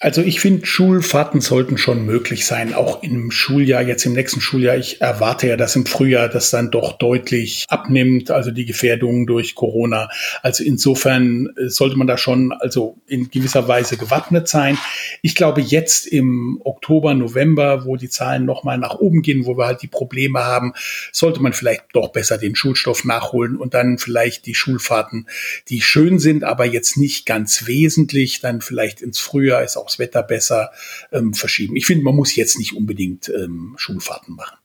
Also 0.04 0.22
ich 0.22 0.42
finde, 0.42 0.66
Schulfahrten 0.66 1.40
sollten 1.40 1.78
schon 1.78 2.06
möglich 2.06 2.46
sein, 2.46 2.74
auch 2.74 3.04
im 3.04 3.32
Schuljahr, 3.32 3.84
jetzt 3.84 4.06
im 4.06 4.12
nächsten 4.12 4.42
Schuljahr. 4.42 4.76
Ich 4.76 5.00
erwarte 5.00 5.48
ja, 5.48 5.56
dass 5.56 5.78
im 5.78 5.86
Frühjahr 5.86 6.28
das 6.28 6.50
dann 6.50 6.72
doch 6.72 6.98
deutlich 6.98 7.64
abnimmt, 7.70 8.30
also 8.30 8.52
die 8.52 8.66
Gefährdung 8.66 9.26
durch 9.28 9.56
Corona. 9.56 10.10
Also 10.42 10.66
insofern 10.66 11.54
äh, 11.56 11.70
sollte 11.70 11.96
man 11.96 12.06
da 12.06 12.18
schon 12.18 12.52
also 12.52 12.98
in 13.08 13.30
gewisser 13.30 13.70
Weise 13.70 13.96
gewappnet 13.96 14.50
sein. 14.50 14.78
Ich 15.22 15.36
glaube, 15.36 15.62
jetzt 15.62 16.06
im 16.06 16.60
Oktober, 16.66 17.14
November, 17.14 17.86
wo 17.86 17.96
die 17.96 18.10
Zahlen 18.10 18.44
nochmal 18.44 18.78
nach 18.78 18.96
oben 18.96 19.22
gehen, 19.22 19.46
wo 19.46 19.58
wir 19.58 19.68
halt 19.68 19.84
die 19.84 19.88
Probleme 19.88 20.44
haben, 20.44 20.74
sollte 21.14 21.42
man 21.42 21.54
vielleicht 21.54 21.84
doch 21.94 22.12
besser 22.12 22.38
den 22.38 22.58
Schulstoff 22.58 23.06
nachholen 23.06 23.56
und 23.56 23.74
dann 23.74 23.98
vielleicht 23.98 24.48
die 24.48 24.56
Schulfahrten, 24.56 25.30
die 25.70 25.80
schön 25.80 26.20
sind, 26.20 26.44
aber 26.44 26.66
jetzt 26.66 26.98
nicht 26.98 27.26
ganz 27.26 27.68
wesentlich, 27.68 28.42
dann 28.42 28.60
vielleicht 28.60 29.02
ins 29.02 29.20
Frühjahr 29.20 29.64
ist 29.64 29.78
auch 29.78 29.93
das 29.94 30.00
Wetter 30.00 30.24
besser 30.24 30.72
ähm, 31.12 31.34
verschieben. 31.34 31.76
Ich 31.76 31.86
finde, 31.86 32.04
man 32.04 32.16
muss 32.16 32.36
jetzt 32.36 32.58
nicht 32.58 32.76
unbedingt 32.76 33.30
ähm, 33.30 33.76
Schulfahrten 33.78 34.36
machen. 34.36 34.58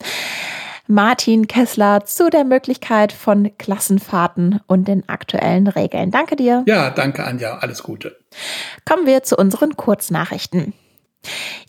Martin 0.90 1.46
Kessler 1.46 2.06
zu 2.06 2.30
der 2.30 2.44
Möglichkeit 2.44 3.12
von 3.12 3.50
Klassenfahrten 3.58 4.60
und 4.66 4.88
den 4.88 5.06
aktuellen 5.06 5.66
Regeln. 5.66 6.10
Danke 6.10 6.34
dir. 6.34 6.64
Ja, 6.66 6.88
danke 6.88 7.24
Anja. 7.24 7.58
Alles 7.58 7.82
Gute. 7.82 8.16
Kommen 8.86 9.06
wir 9.06 9.22
zu 9.22 9.36
unseren 9.36 9.76
Kurznachrichten. 9.76 10.72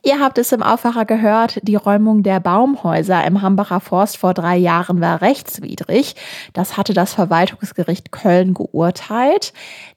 Ihr 0.02 0.20
habt 0.20 0.38
es 0.38 0.52
im 0.54 0.64
Aufwacher 0.64 1.04
gehört, 1.04 1.60
die 1.64 1.76
Räumung 1.76 2.24
der 2.24 2.40
Baumhäuser 2.40 3.26
im 3.26 3.42
Hambacher 3.42 3.82
Forst 3.82 4.18
vor 4.18 4.34
drei 4.34 4.56
Jahren 4.56 5.02
war 5.02 5.22
rechtswidrig. 5.22 6.16
Das 6.54 6.78
hatte 6.78 6.94
das 6.94 7.14
Verwaltungsgericht 7.14 8.12
Köln 8.12 8.54
geurteilt. 8.54 9.52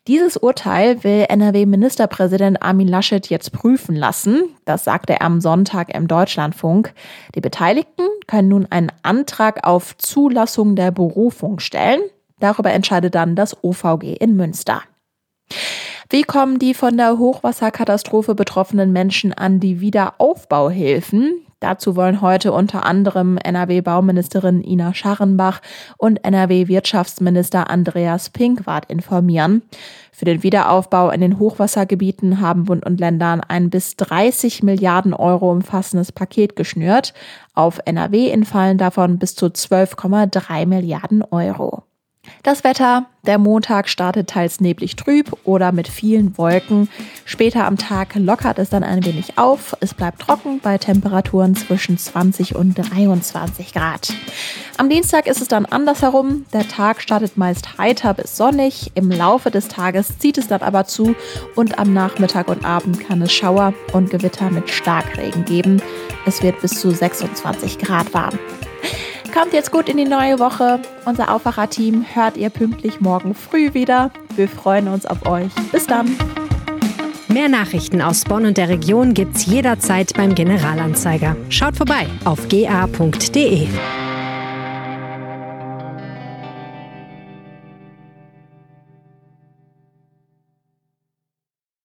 Dieses 0.08 0.36
Urteil 0.36 1.04
will 1.04 1.26
NRW-Ministerpräsident 1.28 2.62
Armin 2.62 2.88
Laschet 2.88 3.28
jetzt 3.28 3.52
prüfen 3.52 3.94
lassen. 3.94 4.42
Das 4.64 4.82
sagte 4.82 5.14
er 5.14 5.22
am 5.22 5.40
Sonntag 5.40 5.94
im 5.94 6.08
Deutschlandfunk. 6.08 6.92
Die 7.36 7.40
Beteiligten 7.40 8.06
können 8.26 8.48
nun 8.48 8.66
einen 8.70 8.90
Antrag 9.02 9.64
auf 9.64 9.96
Zulassung 9.98 10.74
der 10.74 10.90
Berufung 10.90 11.60
stellen. 11.60 12.00
Darüber 12.40 12.72
entscheidet 12.72 13.14
dann 13.14 13.36
das 13.36 13.62
OVG 13.62 14.16
in 14.18 14.34
Münster. 14.34 14.82
Wie 16.08 16.22
kommen 16.22 16.58
die 16.58 16.74
von 16.74 16.96
der 16.96 17.18
Hochwasserkatastrophe 17.18 18.34
betroffenen 18.34 18.92
Menschen 18.92 19.32
an 19.32 19.60
die 19.60 19.80
Wiederaufbauhilfen? 19.80 21.46
Dazu 21.62 21.94
wollen 21.94 22.20
heute 22.20 22.50
unter 22.50 22.84
anderem 22.84 23.38
NRW-Bauministerin 23.38 24.64
Ina 24.64 24.94
Scharrenbach 24.94 25.62
und 25.96 26.24
NRW-Wirtschaftsminister 26.24 27.70
Andreas 27.70 28.30
Pinkwart 28.30 28.90
informieren. 28.90 29.62
Für 30.10 30.24
den 30.24 30.42
Wiederaufbau 30.42 31.10
in 31.10 31.20
den 31.20 31.38
Hochwassergebieten 31.38 32.40
haben 32.40 32.64
Bund 32.64 32.84
und 32.84 32.98
Ländern 32.98 33.40
ein 33.40 33.70
bis 33.70 33.94
30 33.94 34.64
Milliarden 34.64 35.14
Euro 35.14 35.52
umfassendes 35.52 36.10
Paket 36.10 36.56
geschnürt. 36.56 37.14
Auf 37.54 37.78
NRW 37.84 38.28
entfallen 38.30 38.76
davon 38.76 39.20
bis 39.20 39.36
zu 39.36 39.46
12,3 39.46 40.66
Milliarden 40.66 41.22
Euro. 41.22 41.84
Das 42.42 42.64
Wetter, 42.64 43.06
der 43.24 43.38
Montag 43.38 43.88
startet 43.88 44.30
teils 44.30 44.60
neblig 44.60 44.96
trüb 44.96 45.32
oder 45.44 45.70
mit 45.70 45.86
vielen 45.86 46.36
Wolken. 46.36 46.88
Später 47.24 47.66
am 47.66 47.78
Tag 47.78 48.16
lockert 48.16 48.58
es 48.58 48.68
dann 48.70 48.82
ein 48.82 49.04
wenig 49.04 49.38
auf. 49.38 49.76
Es 49.78 49.94
bleibt 49.94 50.22
trocken 50.22 50.58
bei 50.60 50.76
Temperaturen 50.76 51.54
zwischen 51.54 51.98
20 51.98 52.56
und 52.56 52.74
23 52.74 53.72
Grad. 53.72 54.12
Am 54.76 54.88
Dienstag 54.88 55.28
ist 55.28 55.40
es 55.40 55.46
dann 55.46 55.66
andersherum. 55.66 56.44
Der 56.52 56.66
Tag 56.66 57.00
startet 57.00 57.36
meist 57.36 57.78
heiter 57.78 58.12
bis 58.12 58.36
sonnig. 58.36 58.90
Im 58.96 59.12
Laufe 59.12 59.52
des 59.52 59.68
Tages 59.68 60.18
zieht 60.18 60.36
es 60.36 60.48
dann 60.48 60.62
aber 60.62 60.84
zu 60.84 61.14
und 61.54 61.78
am 61.78 61.92
Nachmittag 61.92 62.48
und 62.48 62.64
Abend 62.64 62.98
kann 63.06 63.22
es 63.22 63.32
Schauer 63.32 63.72
und 63.92 64.10
Gewitter 64.10 64.50
mit 64.50 64.68
Starkregen 64.68 65.44
geben. 65.44 65.80
Es 66.26 66.42
wird 66.42 66.60
bis 66.60 66.80
zu 66.80 66.90
26 66.90 67.78
Grad 67.78 68.12
warm. 68.12 68.36
Kommt 69.32 69.54
jetzt 69.54 69.72
gut 69.72 69.88
in 69.88 69.96
die 69.96 70.04
neue 70.04 70.38
Woche. 70.38 70.78
Unser 71.06 71.34
Aufwacher-Team 71.34 72.04
hört 72.12 72.36
ihr 72.36 72.50
pünktlich 72.50 73.00
morgen 73.00 73.34
früh 73.34 73.72
wieder. 73.72 74.10
Wir 74.36 74.46
freuen 74.46 74.88
uns 74.88 75.06
auf 75.06 75.26
euch. 75.26 75.50
Bis 75.72 75.86
dann. 75.86 76.14
Mehr 77.28 77.48
Nachrichten 77.48 78.02
aus 78.02 78.24
Bonn 78.24 78.44
und 78.44 78.58
der 78.58 78.68
Region 78.68 79.14
gibt's 79.14 79.46
jederzeit 79.46 80.12
beim 80.14 80.34
Generalanzeiger. 80.34 81.34
Schaut 81.48 81.76
vorbei 81.76 82.06
auf 82.24 82.46
ga.de. 82.48 83.68